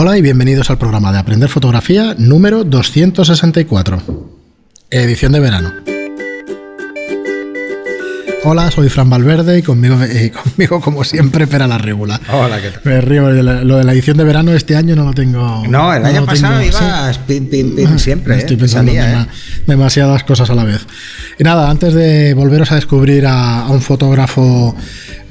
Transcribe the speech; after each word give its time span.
Hola 0.00 0.16
y 0.16 0.22
bienvenidos 0.22 0.70
al 0.70 0.78
programa 0.78 1.10
de 1.10 1.18
Aprender 1.18 1.48
Fotografía 1.48 2.14
número 2.16 2.62
264, 2.62 4.00
edición 4.90 5.32
de 5.32 5.40
verano. 5.40 5.97
Hola, 8.44 8.70
soy 8.70 8.88
Fran 8.88 9.10
Valverde 9.10 9.58
y 9.58 9.62
conmigo, 9.62 10.00
eh, 10.02 10.30
conmigo 10.44 10.80
como 10.80 11.04
siempre, 11.04 11.46
Pera 11.46 11.66
la 11.66 11.76
Regula. 11.76 12.18
Hola, 12.32 12.60
¿qué 12.60 12.70
tal? 12.70 12.80
Me 12.84 13.00
río, 13.00 13.28
lo 13.30 13.76
de 13.76 13.84
la 13.84 13.92
edición 13.92 14.16
de 14.16 14.24
verano 14.24 14.52
este 14.54 14.74
año 14.76 14.94
no 14.96 15.04
lo 15.04 15.12
tengo. 15.12 15.64
No, 15.68 15.92
el 15.92 16.04
año 16.04 16.24
pasado 16.24 16.58
tengo, 16.60 16.72
sí. 16.78 16.84
ibas 16.84 17.18
pim, 17.18 17.46
pim, 17.50 17.74
pim, 17.76 17.98
siempre. 17.98 18.38
Estoy 18.38 18.56
¿eh? 18.56 18.60
pensando 18.60 18.92
Salía, 18.92 19.04
en 19.12 19.18
¿eh? 19.18 19.22
dema- 19.26 19.28
demasiadas 19.66 20.24
cosas 20.24 20.48
a 20.50 20.54
la 20.54 20.64
vez. 20.64 20.86
Y 21.38 21.44
nada, 21.44 21.68
antes 21.68 21.92
de 21.94 22.32
volveros 22.34 22.70
a 22.72 22.76
descubrir 22.76 23.26
a, 23.26 23.62
a 23.62 23.68
un 23.70 23.82
fotógrafo 23.82 24.74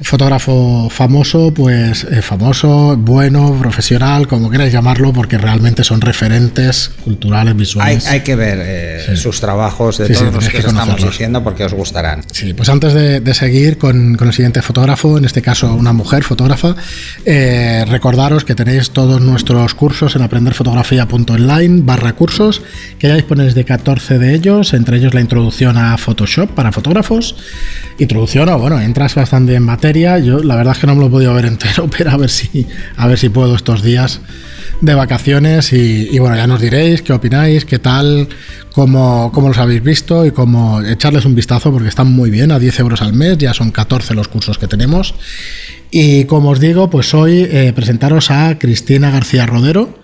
fotógrafo 0.00 0.88
famoso, 0.90 1.52
pues 1.52 2.04
eh, 2.04 2.22
famoso, 2.22 2.96
bueno, 2.96 3.56
profesional, 3.60 4.28
como 4.28 4.48
queráis 4.48 4.72
llamarlo, 4.72 5.12
porque 5.12 5.38
realmente 5.38 5.82
son 5.82 6.00
referentes 6.00 6.92
culturales, 7.02 7.56
visuales. 7.56 8.06
hay 8.06 8.20
que 8.20 8.36
ver 8.36 9.16
sus 9.16 9.40
trabajos 9.40 9.98
de 9.98 10.06
Sí, 10.06 10.14
sí, 10.14 10.20
todos 10.20 10.34
los 10.36 10.44
que, 10.44 10.50
que 10.52 10.58
os 10.58 10.72
estamos 10.72 11.02
diciendo 11.02 11.42
porque 11.42 11.64
os 11.64 11.74
gustarán. 11.74 12.22
Sí, 12.30 12.54
pues 12.54 12.68
antes 12.68 12.92
de, 12.94 12.97
de 12.98 13.34
seguir 13.34 13.78
con, 13.78 14.16
el 14.20 14.32
siguiente 14.32 14.62
fotógrafo, 14.62 15.18
en 15.18 15.24
este 15.24 15.42
caso 15.42 15.74
una 15.74 15.92
mujer 15.92 16.24
fotógrafa, 16.24 16.74
eh, 17.24 17.84
recordaros 17.88 18.44
que 18.44 18.54
tenéis 18.54 18.90
todos 18.90 19.20
nuestros 19.20 19.74
cursos 19.74 20.16
en 20.16 20.22
aprenderfotografía.online 20.22 21.82
barra 21.82 22.14
cursos, 22.14 22.62
que 22.98 23.08
ya 23.08 23.14
disponéis 23.14 23.54
de 23.54 23.64
14 23.64 24.18
de 24.18 24.34
ellos, 24.34 24.74
entre 24.74 24.98
ellos 24.98 25.14
la 25.14 25.20
introducción 25.20 25.76
a 25.76 25.96
Photoshop 25.98 26.50
para 26.50 26.72
fotógrafos. 26.72 27.36
Introducción, 27.98 28.48
o 28.48 28.58
bueno, 28.58 28.80
entras 28.80 29.14
bastante 29.14 29.54
en 29.54 29.62
materia. 29.62 30.18
Yo 30.18 30.42
la 30.42 30.56
verdad 30.56 30.74
es 30.74 30.80
que 30.80 30.86
no 30.86 30.94
me 30.94 31.00
lo 31.00 31.06
he 31.08 31.10
podido 31.10 31.34
ver 31.34 31.46
entero, 31.46 31.88
pero 31.96 32.10
a 32.10 32.16
ver 32.16 32.30
si, 32.30 32.66
a 32.96 33.06
ver 33.06 33.18
si 33.18 33.28
puedo 33.28 33.54
estos 33.54 33.82
días 33.82 34.20
de 34.80 34.94
vacaciones 34.94 35.72
y, 35.72 36.08
y 36.10 36.18
bueno, 36.18 36.36
ya 36.36 36.46
nos 36.46 36.60
diréis 36.60 37.02
qué 37.02 37.12
opináis, 37.12 37.64
qué 37.64 37.78
tal, 37.78 38.28
cómo, 38.78 39.32
cómo 39.32 39.48
los 39.48 39.58
habéis 39.58 39.82
visto 39.82 40.24
y 40.24 40.30
cómo 40.30 40.80
echarles 40.82 41.24
un 41.24 41.34
vistazo 41.34 41.72
porque 41.72 41.88
están 41.88 42.12
muy 42.12 42.30
bien, 42.30 42.52
a 42.52 42.60
10 42.60 42.78
euros 42.78 42.87
al 43.02 43.12
mes, 43.12 43.38
ya 43.38 43.52
son 43.54 43.70
14 43.70 44.14
los 44.14 44.28
cursos 44.28 44.58
que 44.58 44.66
tenemos. 44.66 45.14
Y 45.90 46.24
como 46.24 46.50
os 46.50 46.60
digo, 46.60 46.90
pues 46.90 47.14
hoy 47.14 47.46
eh, 47.50 47.72
presentaros 47.74 48.30
a 48.30 48.58
Cristina 48.58 49.10
García 49.10 49.46
Rodero, 49.46 49.98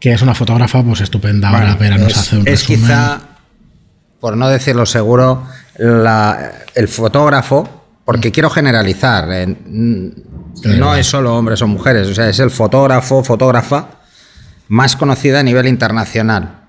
que 0.00 0.12
es 0.12 0.22
una 0.22 0.34
fotógrafa 0.34 0.82
pues 0.82 1.00
estupenda. 1.00 1.48
Ahora 1.48 1.74
Bueno, 1.74 1.78
Pera 1.78 1.98
nos 1.98 2.12
es, 2.12 2.18
hace 2.18 2.36
un 2.38 2.46
es 2.48 2.60
resumen. 2.68 2.80
quizá, 2.80 3.20
por 4.20 4.36
no 4.36 4.48
decirlo 4.48 4.86
seguro, 4.86 5.46
la- 5.78 6.52
el 6.74 6.88
fotógrafo, 6.88 7.84
porque 8.04 8.30
quiero 8.32 8.50
generalizar, 8.50 9.28
eh, 9.32 9.56
Claro. 10.62 10.78
no 10.78 10.94
es 10.94 11.06
solo 11.06 11.34
hombres 11.36 11.60
o 11.62 11.66
mujeres, 11.66 12.08
o 12.08 12.14
sea, 12.14 12.28
es 12.28 12.38
el 12.38 12.50
fotógrafo, 12.50 13.22
fotógrafa 13.24 13.90
más 14.68 14.96
conocida 14.96 15.40
a 15.40 15.42
nivel 15.42 15.66
internacional. 15.66 16.60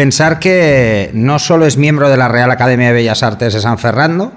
Pensar 0.00 0.38
que 0.38 1.10
no 1.12 1.38
solo 1.38 1.66
es 1.66 1.76
miembro 1.76 2.08
de 2.08 2.16
la 2.16 2.26
Real 2.26 2.50
Academia 2.50 2.86
de 2.86 2.94
Bellas 2.94 3.22
Artes 3.22 3.52
de 3.52 3.60
San 3.60 3.78
Fernando, 3.78 4.32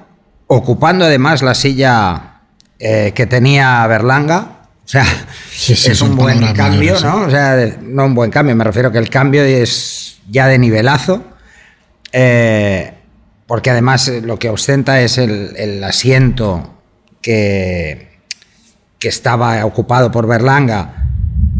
ocupando 0.47 1.05
además 1.05 1.41
la 1.41 1.55
silla 1.55 2.41
eh, 2.79 3.13
que 3.15 3.27
tenía 3.27 3.87
Berlanga, 3.87 4.67
o 4.83 4.87
sea, 4.89 5.05
Sí, 5.49 5.73
sí, 5.77 5.91
es 5.91 6.01
un 6.01 6.17
buen 6.17 6.53
cambio, 6.53 6.99
¿no? 6.99 7.27
O 7.27 7.29
sea, 7.29 7.77
no 7.81 8.07
un 8.07 8.13
buen 8.13 8.29
cambio, 8.29 8.53
me 8.57 8.65
refiero 8.65 8.91
que 8.91 8.97
el 8.97 9.09
cambio 9.09 9.41
es 9.41 10.19
ya 10.29 10.47
de 10.47 10.59
nivelazo, 10.59 11.23
eh, 12.11 12.95
porque 13.47 13.69
además 13.69 14.09
lo 14.21 14.37
que 14.37 14.49
ostenta 14.49 14.99
es 14.99 15.17
el, 15.17 15.53
el 15.55 15.81
asiento 15.85 16.81
que, 17.21 18.19
que 18.99 19.07
estaba 19.07 19.65
ocupado 19.65 20.11
por 20.11 20.27
Berlanga 20.27 21.05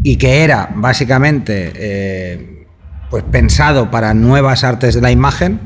y 0.04 0.18
que 0.18 0.44
era 0.44 0.72
básicamente 0.76 1.72
eh, 1.74 2.53
pues 3.14 3.24
pensado 3.26 3.92
para 3.92 4.16
nuevas 4.16 4.64
artes 4.64 4.96
de 4.96 5.02
la 5.02 5.12
imagen, 5.12 5.60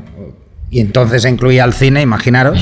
y 0.68 0.80
entonces 0.80 1.24
incluía 1.24 1.64
el 1.64 1.72
cine, 1.72 2.02
imaginaros, 2.02 2.58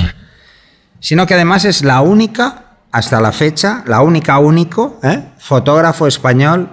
sino 1.01 1.27
que 1.27 1.35
además 1.35 1.65
es 1.65 1.83
la 1.83 2.03
única, 2.03 2.67
hasta 2.93 3.21
la 3.21 3.33
fecha, 3.33 3.83
la 3.89 4.03
única 4.03 4.39
único 4.39 5.01
¿eh? 5.03 5.25
fotógrafo 5.39 6.07
español 6.07 6.69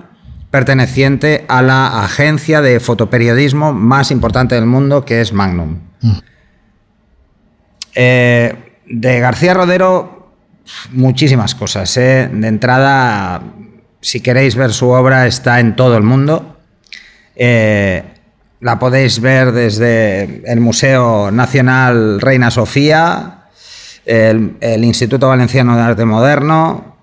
perteneciente 0.52 1.46
a 1.48 1.64
la 1.64 2.04
agencia 2.04 2.62
de 2.62 2.80
fotoperiodismo 2.80 3.74
más 3.74 4.12
importante 4.12 4.54
del 4.54 4.68
mundo, 4.68 5.06
que 5.06 5.20
es 5.20 5.34
Magnum. 5.34 5.80
Eh, 7.96 8.80
de 8.86 9.20
García 9.22 9.56
Rodero, 9.56 10.36
muchísimas 10.92 11.56
cosas. 11.56 11.98
¿eh? 11.98 12.30
De 12.32 12.48
entrada, 12.48 13.42
si 14.02 14.22
queréis 14.22 14.56
ver 14.56 14.72
su 14.72 14.90
obra, 14.90 15.26
está 15.26 15.60
en 15.60 15.76
todo 15.76 15.98
el 15.98 16.04
mundo. 16.04 16.53
Eh, 17.36 18.04
la 18.60 18.80
podéis 18.80 19.20
ver 19.20 19.52
desde 19.52 20.42
el 20.50 20.60
Museo 20.62 21.32
Nacional 21.32 22.22
Reina 22.22 22.50
Sofía, 22.50 23.46
el, 24.06 24.84
Instituto 24.84 25.28
Valenciano 25.28 25.76
de 25.76 25.82
Arte 25.82 26.06
Moderno. 26.06 26.96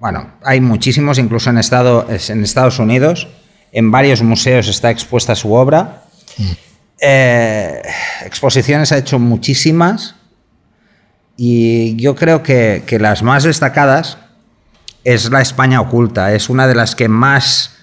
Bueno, 0.00 0.32
hay 0.44 0.60
muchísimos, 0.60 1.18
incluso 1.18 1.50
en 1.50 1.58
Estados 1.58 2.78
Unidos. 2.78 3.28
En 3.72 3.90
varios 3.90 4.22
museos 4.22 4.68
está 4.68 4.90
expuesta 4.90 5.34
su 5.34 5.52
obra. 5.52 6.02
Eh, 7.00 7.80
exposiciones 8.24 8.92
ha 8.92 8.98
hecho 8.98 9.18
muchísimas. 9.18 10.16
Y 11.36 11.96
yo 11.96 12.14
creo 12.16 12.42
que, 12.42 12.82
que 12.86 12.98
las 12.98 13.22
más 13.22 13.44
destacadas 13.44 14.18
es 15.04 15.30
la 15.30 15.40
España 15.40 15.80
oculta. 15.80 16.34
Es 16.34 16.50
una 16.50 16.66
de 16.66 16.74
las 16.74 16.94
que 16.94 17.08
más 17.08 17.77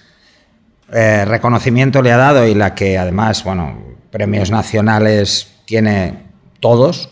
eh, 0.92 1.24
reconocimiento 1.24 2.02
le 2.02 2.12
ha 2.12 2.16
dado 2.16 2.46
y 2.46 2.54
la 2.54 2.74
que 2.74 2.96
además, 2.96 3.42
bueno, 3.42 3.78
premios 4.10 4.50
nacionales 4.50 5.52
tiene 5.64 6.26
todos, 6.60 7.10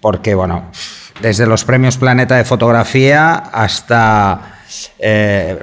porque, 0.00 0.34
bueno, 0.34 0.64
desde 1.20 1.46
los 1.46 1.64
premios 1.64 1.96
Planeta 1.96 2.36
de 2.36 2.44
Fotografía 2.44 3.34
hasta 3.34 4.58
eh, 4.98 5.62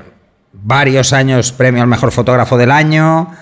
varios 0.54 1.14
años 1.14 1.52
premio 1.52 1.82
al 1.82 1.88
mejor 1.88 2.12
fotógrafo 2.12 2.58
del 2.58 2.72
año, 2.72 3.36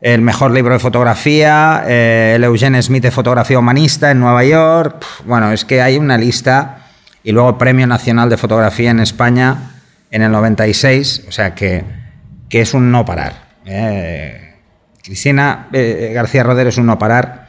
el 0.00 0.20
mejor 0.20 0.50
libro 0.50 0.74
de 0.74 0.78
fotografía, 0.78 1.84
eh, 1.86 2.34
el 2.36 2.44
Eugene 2.44 2.82
Smith 2.82 3.02
de 3.02 3.10
fotografía 3.10 3.58
humanista 3.58 4.10
en 4.10 4.20
Nueva 4.20 4.44
York. 4.44 5.04
Bueno, 5.24 5.52
es 5.52 5.64
que 5.64 5.80
hay 5.80 5.96
una 5.96 6.18
lista 6.18 6.78
y 7.24 7.32
luego 7.32 7.56
Premio 7.56 7.86
Nacional 7.86 8.28
de 8.28 8.36
Fotografía 8.36 8.90
en 8.90 9.00
España 9.00 9.72
en 10.10 10.22
el 10.22 10.30
96, 10.30 11.24
o 11.28 11.32
sea 11.32 11.54
que, 11.54 12.05
que 12.48 12.60
es 12.60 12.74
un 12.74 12.90
no 12.90 13.04
parar. 13.04 13.56
Eh, 13.64 14.54
Cristina 15.02 15.68
eh, 15.72 16.12
García 16.14 16.42
Rodero 16.42 16.70
es 16.70 16.78
un 16.78 16.86
no 16.86 16.98
parar. 16.98 17.48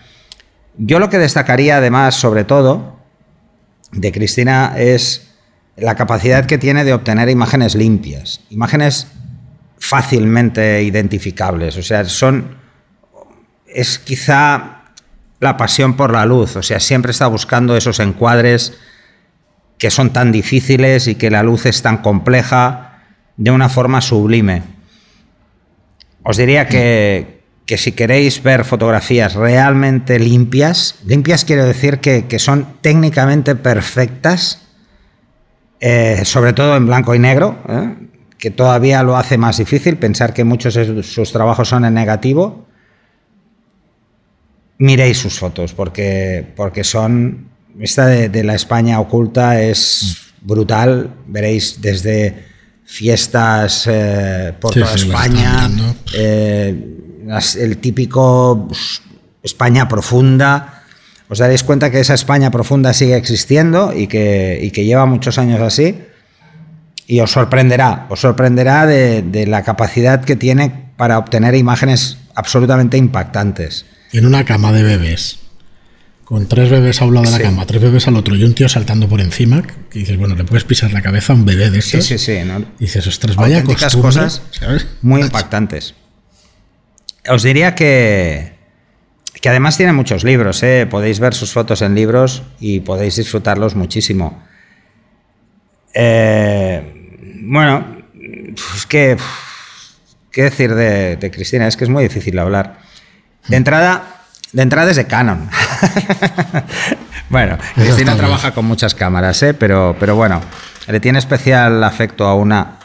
Yo 0.78 1.00
lo 1.00 1.10
que 1.10 1.18
destacaría 1.18 1.78
además, 1.78 2.16
sobre 2.16 2.44
todo, 2.44 3.00
de 3.92 4.12
Cristina 4.12 4.76
es 4.78 5.32
la 5.76 5.96
capacidad 5.96 6.46
que 6.46 6.58
tiene 6.58 6.84
de 6.84 6.94
obtener 6.94 7.30
imágenes 7.30 7.76
limpias, 7.76 8.42
imágenes 8.50 9.08
fácilmente 9.80 10.84
identificables. 10.84 11.78
O 11.78 11.84
sea, 11.84 12.06
son. 12.06 12.58
Es 13.68 14.00
quizá 14.00 14.84
la 15.40 15.58
pasión 15.58 15.96
por 15.96 16.12
la 16.12 16.26
luz. 16.26 16.56
O 16.56 16.64
sea, 16.64 16.80
siempre 16.80 17.12
está 17.12 17.28
buscando 17.28 17.76
esos 17.76 18.00
encuadres 18.00 18.78
que 19.78 19.92
son 19.92 20.12
tan 20.12 20.32
difíciles 20.32 21.08
y 21.08 21.16
que 21.16 21.30
la 21.30 21.44
luz 21.44 21.66
es 21.66 21.82
tan 21.82 21.98
compleja 21.98 23.04
de 23.36 23.52
una 23.52 23.70
forma 23.70 24.02
sublime. 24.02 24.64
Os 26.28 26.36
diría 26.36 26.68
que, 26.68 27.40
que 27.66 27.78
si 27.78 27.94
queréis 27.94 28.44
ver 28.44 28.66
fotografías 28.66 29.34
realmente 29.36 30.20
limpias, 30.20 31.00
limpias 31.06 31.46
quiero 31.46 31.64
decir 31.64 32.00
que, 32.00 32.28
que 32.28 32.38
son 32.38 32.68
técnicamente 32.82 33.56
perfectas, 33.56 34.68
eh, 35.80 36.26
sobre 36.26 36.52
todo 36.52 36.76
en 36.76 36.86
blanco 36.86 37.16
y 37.16 37.20
negro, 37.20 37.56
¿eh? 37.70 37.96
que 38.38 38.52
todavía 38.52 39.04
lo 39.04 39.16
hace 39.16 39.38
más 39.38 39.56
difícil 39.56 39.96
pensar 39.96 40.34
que 40.34 40.44
muchos 40.44 40.74
de 40.74 41.02
sus 41.02 41.32
trabajos 41.32 41.70
son 41.70 41.86
en 41.86 41.94
negativo. 41.94 42.68
Miréis 44.80 45.20
sus 45.20 45.40
fotos 45.40 45.74
porque, 45.74 46.46
porque 46.58 46.84
son... 46.84 47.48
Esta 47.80 48.06
de, 48.06 48.28
de 48.28 48.44
la 48.44 48.56
España 48.56 49.00
oculta 49.00 49.62
es 49.62 50.34
brutal, 50.42 51.14
veréis 51.26 51.80
desde 51.80 52.47
fiestas 52.88 53.84
eh, 53.86 54.54
por 54.60 54.74
Sí, 54.74 54.80
toda 54.80 54.98
sí, 54.98 55.08
España, 55.10 55.70
eh, 56.16 56.96
las- 57.26 57.56
el 57.58 57.78
típico 57.78 58.66
pues, 58.70 59.02
España 59.44 59.88
profunda. 59.88 60.84
Os 61.30 61.40
daréis 61.40 61.64
cuenta 61.64 61.92
que 61.92 62.00
esa 62.00 62.14
España 62.14 62.50
profunda 62.50 62.94
sigue 62.94 63.18
existiendo 63.18 63.94
y 63.94 64.08
que, 64.08 64.60
y 64.64 64.72
que 64.72 64.86
lleva 64.86 65.06
muchos 65.06 65.38
años 65.38 65.60
así. 65.62 66.00
Y 67.06 67.20
os 67.20 67.32
sorprenderá, 67.32 68.08
os 68.10 68.22
sorprenderá 68.22 68.86
de, 68.86 69.22
de 69.22 69.46
la 69.46 69.64
capacidad 69.64 70.24
que 70.24 70.36
tiene 70.38 70.92
para 70.96 71.18
obtener 71.20 71.56
imágenes 71.56 72.18
absolutamente 72.36 72.98
impactantes. 72.98 73.86
En 74.14 74.26
una 74.26 74.46
cama 74.46 74.72
de 74.72 74.84
bebés. 74.84 75.40
Con 76.28 76.46
tres 76.46 76.70
bebés 76.70 77.02
a 77.02 77.06
un 77.06 77.14
lado 77.14 77.26
de 77.26 77.32
la 77.32 77.40
cama, 77.40 77.66
tres 77.66 77.82
bebés 77.82 78.06
al 78.10 78.18
otro 78.18 78.36
y 78.36 78.44
un 78.44 78.54
tío 78.54 78.68
saltando 78.68 79.08
por 79.08 79.22
encima, 79.22 79.62
que 79.62 80.00
dices, 80.00 80.18
bueno, 80.18 80.36
le 80.36 80.44
puedes 80.44 80.66
pisar 80.66 80.92
la 80.92 81.02
cabeza 81.02 81.32
a 81.32 81.38
un 81.38 81.46
bebé 81.46 81.70
de 81.70 81.80
estos. 81.80 82.04
Sí, 82.04 82.18
sí, 82.18 82.40
sí. 82.40 82.44
¿no? 82.44 82.60
Y 82.80 82.84
dices, 82.84 83.08
ostras, 83.08 83.38
vaya 83.38 83.64
cosas 83.64 84.42
muy 85.02 85.22
impactantes. 85.24 85.94
Os 87.30 87.44
diría 87.44 87.76
que, 87.76 88.58
que 89.40 89.48
además 89.48 89.78
tiene 89.78 89.94
muchos 89.94 90.26
libros, 90.26 90.62
¿eh? 90.64 90.86
podéis 90.86 91.22
ver 91.22 91.34
sus 91.34 91.54
fotos 91.54 91.82
en 91.82 91.96
libros 91.96 92.44
y 92.60 92.82
podéis 92.82 93.16
disfrutarlos 93.16 93.76
muchísimo. 93.76 94.44
Eh, 95.94 97.24
bueno, 97.44 98.02
es 98.76 98.86
que, 98.86 99.16
¿qué 100.34 100.44
decir 100.44 100.76
de, 100.76 101.16
de 101.16 101.32
Cristina? 101.32 101.70
Es 101.70 101.78
que 101.78 101.86
es 101.86 101.90
muy 101.90 102.04
difícil 102.04 102.38
hablar. 102.38 102.82
De 103.48 103.56
entrada, 103.56 104.26
de 104.52 104.62
entrada 104.62 104.92
es 104.92 104.98
de 104.98 105.08
Canon. 105.08 105.50
bueno, 107.30 107.58
Cristina 107.76 108.16
trabaja 108.16 108.54
con 108.54 108.66
muchas 108.66 108.96
cámaras, 108.96 109.42
¿eh? 109.44 109.54
pero, 109.54 109.96
pero 110.00 110.16
bueno, 110.16 110.42
le 110.88 111.00
tiene 111.00 111.20
especial 111.20 111.84
afecto 111.84 112.26
a 112.26 112.36
una 112.36 112.80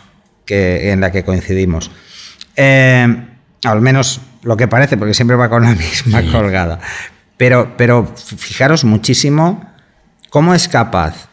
que, 0.44 0.90
en 0.90 1.00
la 1.00 1.10
que 1.12 1.24
coincidimos. 1.24 1.90
Eh, 2.56 3.26
al 3.64 3.80
menos 3.80 4.20
lo 4.42 4.56
que 4.56 4.68
parece, 4.68 4.96
porque 4.96 5.14
siempre 5.14 5.36
va 5.36 5.48
con 5.48 5.62
la 5.62 5.74
misma 5.74 6.22
colgada. 6.30 6.80
Pero, 7.36 7.76
pero 7.76 8.12
fijaros 8.16 8.84
muchísimo 8.84 9.64
cómo 10.30 10.54
es 10.54 10.68
capaz 10.68 11.28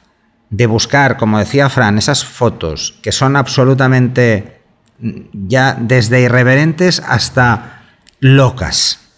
de 0.50 0.66
buscar, 0.66 1.18
como 1.18 1.38
decía 1.38 1.70
Fran, 1.70 1.98
esas 1.98 2.26
fotos 2.26 2.98
que 3.04 3.12
son 3.12 3.36
absolutamente 3.36 4.62
ya 5.00 5.78
desde 5.80 6.22
irreverentes 6.22 7.02
hasta 7.06 7.84
locas 8.20 9.09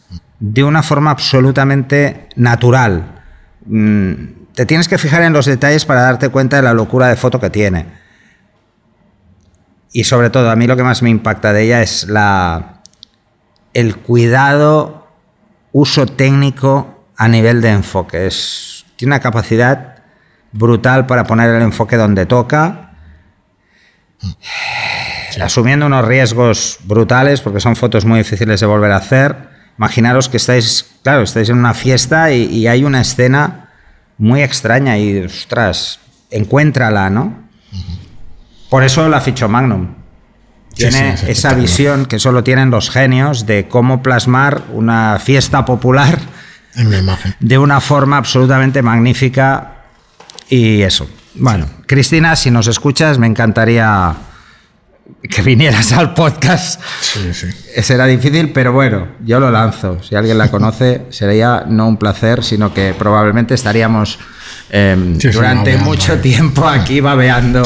de 0.42 0.64
una 0.64 0.82
forma 0.82 1.12
absolutamente 1.12 2.28
natural. 2.36 3.24
Mm, 3.66 4.14
te 4.56 4.66
tienes 4.66 4.88
que 4.88 4.98
fijar 4.98 5.22
en 5.22 5.34
los 5.34 5.46
detalles 5.46 5.86
para 5.86 6.02
darte 6.02 6.30
cuenta 6.30 6.58
de 6.58 6.64
la 6.64 6.74
locura 6.74 7.08
de 7.08 7.16
foto 7.16 7.40
que 7.40 7.52
tiene. 7.52 7.86
Y 9.94 10.04
sobre 10.04 10.32
todo, 10.32 10.50
a 10.50 10.56
mí 10.56 10.66
lo 10.66 10.76
que 10.76 10.84
más 10.84 11.04
me 11.04 11.10
impacta 11.10 11.54
de 11.54 11.64
ella 11.64 11.82
es 11.82 12.08
la, 12.08 12.82
el 13.74 13.98
cuidado, 13.98 15.08
uso 15.74 16.08
técnico 16.08 17.06
a 17.18 17.28
nivel 17.28 17.62
de 17.62 17.70
enfoque. 17.70 18.26
Es, 18.26 18.86
tiene 18.96 19.14
una 19.14 19.20
capacidad 19.20 19.98
brutal 20.52 21.06
para 21.06 21.26
poner 21.26 21.52
el 21.52 21.62
enfoque 21.62 21.98
donde 21.98 22.26
toca, 22.26 22.94
asumiendo 25.40 25.86
unos 25.86 26.04
riesgos 26.04 26.80
brutales, 26.84 27.42
porque 27.42 27.60
son 27.60 27.76
fotos 27.76 28.06
muy 28.06 28.20
difíciles 28.20 28.60
de 28.60 28.66
volver 28.66 28.92
a 28.92 28.98
hacer 28.98 29.51
imaginaros 29.78 30.30
que 30.30 30.38
estáis, 30.38 30.86
claro, 31.04 31.24
estáis 31.24 31.50
en 31.50 31.58
una 31.58 31.74
fiesta 31.74 32.32
y, 32.32 32.68
hay 32.68 32.84
una 32.84 33.02
escena 33.02 33.70
muy 34.18 34.42
extraña 34.42 34.98
y, 34.98 35.20
ostras, 35.20 36.00
encuéntrala, 36.30 37.10
¿no? 37.10 37.50
Por 38.70 38.84
eso 38.84 39.10
la 39.10 39.20
fichó 39.22 39.50
Magnum. 39.50 39.96
Tiene 40.74 41.16
esa 41.28 41.54
visión 41.54 42.06
que 42.06 42.20
solo 42.20 42.44
tienen 42.44 42.70
los 42.70 42.90
genios 42.90 43.46
de 43.46 43.68
cómo 43.68 44.02
plasmar 44.02 44.64
una 44.72 45.20
fiesta 45.20 45.66
popular 45.66 46.18
en 46.76 46.94
imagen. 46.94 47.36
de 47.40 47.58
una 47.58 47.82
forma 47.82 48.18
absolutamente 48.18 48.82
magnífica 48.82 49.74
y 50.48 50.82
eso. 50.82 51.10
Bueno, 51.36 51.66
Cristina, 51.88 52.36
si 52.36 52.52
nos 52.52 52.68
escuchas, 52.68 53.18
me 53.18 53.28
encantaría 53.28 54.16
que 55.30 55.42
vinieras 55.42 55.92
al 55.94 56.14
podcast. 56.14 56.82
Sí, 57.02 57.34
sí. 57.34 57.48
Será 57.82 58.06
difícil, 58.06 58.52
pero 58.52 58.74
bueno, 58.74 59.08
yo 59.24 59.40
lo 59.40 59.52
lanzo. 59.52 60.02
Si 60.02 60.16
alguien 60.16 60.38
la 60.38 60.50
conoce, 60.50 61.06
sería 61.10 61.66
no 61.68 61.88
un 61.88 61.98
placer, 61.98 62.44
sino 62.44 62.74
que 62.74 62.94
probablemente 62.98 63.54
estaríamos 63.54 64.20
em, 64.70 65.18
durante 65.18 65.78
mucho 65.78 66.20
tiempo 66.20 66.68
aquí 66.68 67.02
babeando 67.02 67.64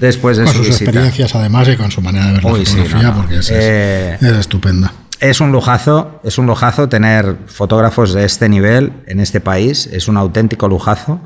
después 0.00 0.36
de 0.36 0.44
con 0.44 0.54
sus 0.54 0.68
experiencias 0.68 1.34
además 1.34 1.68
y 1.68 1.76
con 1.76 1.90
su 1.90 2.00
manera 2.02 2.26
de 2.26 2.32
ver 2.34 2.44
la 2.44 2.50
fotografía, 2.50 3.14
porque 3.14 3.40
eh, 3.50 4.18
es, 4.20 4.32
estupenda. 4.32 4.92
Es 5.18 5.40
un 5.40 5.52
lujazo, 5.52 6.20
es 6.24 6.38
un 6.38 6.46
lujazo 6.46 6.88
tener 6.88 7.36
fotógrafos 7.46 8.12
de 8.12 8.24
este 8.24 8.48
nivel 8.48 8.92
en 9.06 9.20
este 9.20 9.40
país, 9.40 9.88
es 9.92 10.08
un 10.08 10.16
auténtico 10.16 10.68
lujazo. 10.68 11.20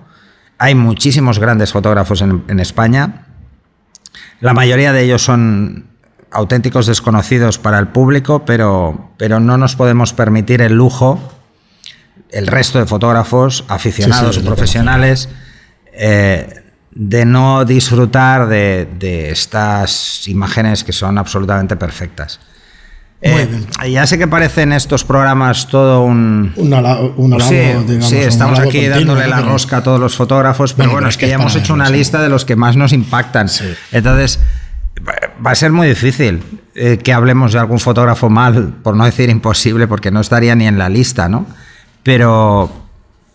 Hay 0.58 0.74
muchísimos 0.74 1.38
grandes 1.38 1.72
fotógrafos 1.72 2.22
en 2.22 2.60
España, 2.60 3.25
la 4.40 4.54
mayoría 4.54 4.92
de 4.92 5.02
ellos 5.02 5.22
son 5.22 5.86
auténticos 6.30 6.86
desconocidos 6.86 7.58
para 7.58 7.78
el 7.78 7.88
público, 7.88 8.44
pero, 8.44 9.10
pero 9.16 9.40
no 9.40 9.56
nos 9.56 9.76
podemos 9.76 10.12
permitir 10.12 10.60
el 10.60 10.74
lujo, 10.74 11.20
el 12.30 12.46
resto 12.46 12.78
de 12.78 12.86
fotógrafos, 12.86 13.64
aficionados 13.68 14.38
o 14.38 14.44
profesionales, 14.44 15.28
eh, 15.92 16.62
de 16.90 17.24
no 17.24 17.64
disfrutar 17.64 18.48
de, 18.48 19.30
estas 19.30 20.26
imágenes 20.28 20.82
que 20.84 20.92
son 20.92 21.18
absolutamente 21.18 21.76
perfectas. 21.76 22.40
Eh, 23.22 23.48
ya 23.90 24.06
sé 24.06 24.18
que 24.18 24.28
parecen 24.28 24.72
estos 24.72 25.02
programas 25.04 25.68
todo 25.68 26.02
un... 26.02 26.52
Un, 26.56 27.40
sí, 27.40 28.00
sí, 28.00 28.16
estamos 28.16 28.58
aquí 28.58 28.86
dándole 28.86 29.26
la 29.26 29.40
rosca 29.40 29.78
a 29.78 29.82
todos 29.82 29.98
los 29.98 30.14
fotógrafos, 30.16 30.74
pero 30.74 30.90
bueno, 30.90 31.08
es 31.08 31.16
que, 31.16 31.28
ya 31.28 31.36
hemos 31.36 31.56
hecho 31.56 31.72
una 31.72 31.88
lista 31.88 32.20
de 32.20 32.28
los 32.28 32.44
que 32.44 32.56
más 32.56 32.76
nos 32.76 32.92
impactan. 32.92 33.48
Entonces, 33.90 34.38
va 35.44 35.50
a 35.50 35.54
ser 35.54 35.72
muy 35.72 35.88
difícil 35.88 36.42
eh, 36.74 36.98
que 36.98 37.12
hablemos 37.12 37.54
de 37.54 37.58
algún 37.58 37.80
fotógrafo 37.80 38.28
mal, 38.28 38.74
por 38.82 38.94
no 38.94 39.06
decir 39.06 39.30
imposible, 39.30 39.86
porque 39.86 40.10
no 40.10 40.20
estaría 40.20 40.54
ni 40.54 40.66
en 40.66 40.76
la 40.76 40.90
lista, 40.90 41.28
¿no? 41.28 41.46
Pero, 42.02 42.70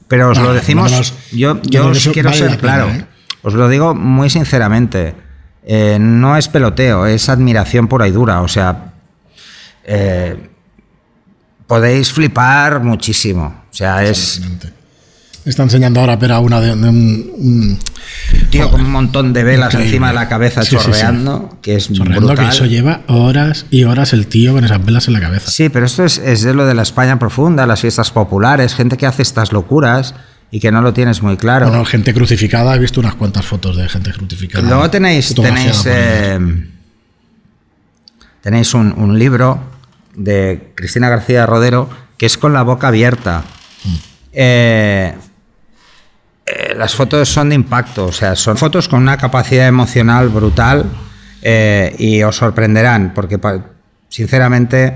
pero 0.08 0.30
os 0.30 0.38
lo 0.38 0.54
decimos, 0.54 1.14
yo, 1.32 1.60
yo 1.64 1.88
os 1.88 2.08
quiero 2.10 2.32
ser 2.32 2.58
claro, 2.60 2.88
¿eh? 2.88 3.06
os 3.42 3.56
lo 3.56 3.68
digo 3.68 3.96
muy 3.96 4.30
sinceramente, 4.30 5.16
no 6.00 6.38
es 6.38 6.48
peloteo, 6.48 7.08
es 7.08 7.28
admiración 7.30 7.88
pura 7.88 8.08
y 8.08 8.12
dura, 8.12 8.42
o 8.42 8.48
sea 8.48 8.91
eh, 9.94 10.38
podéis 11.68 12.14
flipar 12.14 12.82
muchísimo. 12.82 13.64
O 13.70 13.74
sea, 13.74 14.06
es. 14.06 14.42
está 15.44 15.64
enseñando 15.64 16.00
ahora 16.00 16.14
a 16.14 16.40
una 16.40 16.62
de, 16.62 16.72
un, 16.72 17.78
tío 18.50 18.72
con 18.72 18.80
un 18.80 18.90
montón 18.90 19.34
de 19.34 19.44
velas 19.44 19.74
encima 19.74 20.10
de 20.10 20.14
la 20.14 20.30
cabeza 20.30 20.64
chorreando, 20.64 21.58
que 21.62 21.76
es 21.76 21.92
chorreando 21.92 22.36
que 22.36 22.48
eso 22.48 22.66
lleva 22.66 23.02
horas 23.08 23.66
y 23.70 23.84
horas 23.84 24.14
el 24.14 24.28
tío 24.28 24.54
con 24.54 24.64
esas 24.64 24.84
velas 24.86 25.08
en 25.08 25.14
la 25.14 25.20
cabeza. 25.20 25.52
Sí, 25.52 25.68
pero 25.68 25.86
esto 25.86 26.06
es, 26.06 26.20
es 26.20 26.42
de 26.42 26.54
lo 26.54 26.66
de 26.66 26.74
la 26.74 26.84
España 26.84 27.20
profunda, 27.20 27.66
las 27.66 27.82
fiestas 27.82 28.12
populares, 28.12 28.76
gente 28.76 28.96
que 28.96 29.06
hace 29.06 29.24
estas 29.24 29.52
locuras 29.52 30.16
y 30.52 30.62
que 30.62 30.72
no 30.72 30.82
lo 30.82 30.94
tienes 30.94 31.22
muy 31.22 31.36
claro. 31.36 31.68
Bueno, 31.68 31.84
gente 31.84 32.14
crucificada, 32.14 32.76
he 32.76 32.80
visto 32.80 33.02
unas 33.02 33.16
cuantas 33.16 33.46
fotos 33.46 33.76
de 33.76 33.90
gente 33.90 34.14
crucificada. 34.14 34.66
Luego 34.66 34.90
tenéis, 34.90 35.36
tenéis, 35.36 35.84
eh, 35.86 36.40
tenéis 38.42 38.74
un, 38.74 38.94
un 38.98 39.20
libro 39.20 39.71
de 40.16 40.72
Cristina 40.76 41.10
García 41.10 41.46
Rodero, 41.46 41.90
que 42.18 42.26
es 42.26 42.38
con 42.38 42.54
la 42.54 42.64
boca 42.64 42.88
abierta. 42.90 43.44
Eh, 44.34 45.14
eh, 46.46 46.76
las 46.76 46.96
fotos 46.96 47.30
son 47.30 47.50
de 47.50 47.56
impacto, 47.56 48.06
o 48.06 48.12
sea, 48.12 48.36
son 48.36 48.58
fotos 48.58 48.88
con 48.88 49.02
una 49.02 49.18
capacidad 49.18 49.68
emocional 49.68 50.30
brutal 50.30 50.86
eh, 51.42 51.96
y 51.98 52.24
os 52.24 52.36
sorprenderán, 52.36 53.14
porque 53.14 53.40
sinceramente 54.10 54.96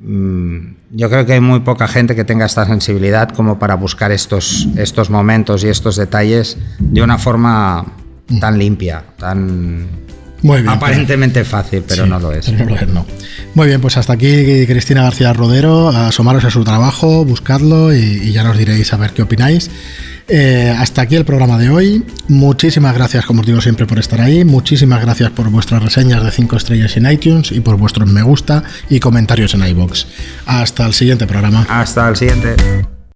mm, 0.00 0.58
yo 0.90 1.10
creo 1.10 1.26
que 1.26 1.34
hay 1.34 1.40
muy 1.40 1.60
poca 1.60 1.88
gente 1.88 2.14
que 2.14 2.24
tenga 2.24 2.46
esta 2.46 2.66
sensibilidad 2.66 3.30
como 3.30 3.58
para 3.58 3.74
buscar 3.74 4.12
estos, 4.12 4.68
estos 4.76 5.10
momentos 5.10 5.64
y 5.64 5.68
estos 5.68 5.96
detalles 5.96 6.58
de 6.78 7.02
una 7.02 7.18
forma 7.18 7.84
tan 8.40 8.58
limpia, 8.58 9.04
tan 9.18 9.88
muy 10.44 10.60
bien. 10.60 10.68
Aparentemente 10.74 11.42
fácil, 11.42 11.82
pero 11.88 12.04
no 12.04 12.20
lo 12.20 12.30
es. 12.30 12.52
Muy 13.54 13.66
bien, 13.66 13.80
pues 13.80 13.96
hasta 13.96 14.12
aquí 14.12 14.66
Cristina 14.66 15.02
García 15.02 15.32
Rodero. 15.32 15.88
Asomaros 15.88 16.44
a 16.44 16.50
su 16.50 16.62
trabajo, 16.64 17.24
buscadlo 17.24 17.94
y, 17.94 18.30
ya 18.30 18.44
nos 18.44 18.58
diréis 18.58 18.92
a 18.92 18.98
ver 18.98 19.12
qué 19.14 19.22
opináis. 19.22 19.70
Eh, 20.28 20.74
hasta 20.78 21.00
aquí 21.00 21.16
el 21.16 21.24
programa 21.24 21.56
de 21.56 21.70
hoy. 21.70 22.04
Muchísimas 22.28 22.94
gracias, 22.94 23.24
como 23.24 23.40
os 23.40 23.46
digo 23.46 23.62
siempre, 23.62 23.86
por 23.86 23.98
estar 23.98 24.20
ahí. 24.20 24.44
Muchísimas 24.44 25.00
gracias 25.00 25.30
por 25.30 25.48
vuestras 25.48 25.82
reseñas 25.82 26.22
de 26.22 26.30
5 26.30 26.56
estrellas 26.56 26.94
en 26.98 27.10
iTunes 27.10 27.50
y 27.50 27.60
por 27.60 27.78
vuestros 27.78 28.06
me 28.06 28.22
gusta 28.22 28.64
y 28.90 29.00
comentarios 29.00 29.54
en 29.54 29.66
iBox. 29.66 30.06
Hasta 30.44 30.84
el 30.84 30.92
siguiente 30.92 31.26
programa. 31.26 31.66
Hasta 31.70 32.06
el 32.10 32.16
siguiente. 32.16 32.93